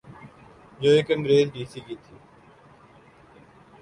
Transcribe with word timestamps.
جو 0.81 0.89
ایک 0.95 1.07
انگریز 1.11 1.45
ڈی 1.53 1.63
سی 1.71 1.79
کی 1.87 1.95
تھی۔ 2.03 2.15